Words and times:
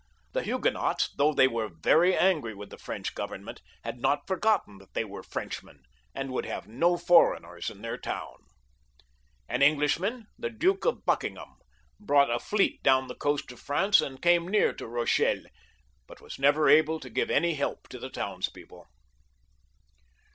The 0.33 0.41
Huguenots, 0.41 1.11
though 1.15 1.31
they 1.31 1.47
were 1.47 1.69
angry 1.85 2.55
with 2.55 2.71
the 2.71 2.79
French 2.79 3.13
Government, 3.13 3.61
had 3.83 3.99
not 3.99 4.25
forgotten 4.25 4.79
that 4.79 4.93
5CLII.] 4.93 5.09
LOUIS 5.11 5.25
XIIL 5.27 5.31
323 5.31 5.75
they 5.75 5.75
were 5.75 5.77
Frenchmen, 5.77 5.83
and 6.15 6.31
would 6.33 6.45
have 6.47 6.67
no 6.67 6.97
foreigners 6.97 7.69
in 7.69 7.83
their 7.83 7.99
town. 7.99 8.37
An 9.47 9.61
Englishman, 9.61 10.25
the 10.39 10.49
Duke 10.49 10.85
of 10.85 11.05
Buckingham, 11.05 11.53
brought 11.99 12.31
a 12.31 12.39
fleet 12.39 12.81
down 12.81 13.09
the 13.09 13.13
coast 13.15 13.51
of 13.51 13.59
France, 13.59 14.01
and 14.01 14.19
came 14.19 14.47
near 14.47 14.73
to 14.73 14.85
Eochelle, 14.85 15.45
but 16.07 16.19
was 16.19 16.39
never 16.39 16.67
able 16.67 16.99
to 16.99 17.07
give 17.11 17.29
any 17.29 17.53
help 17.53 17.87
to 17.89 17.99
the 17.99 18.09
towns 18.09 18.49
people. 18.49 18.87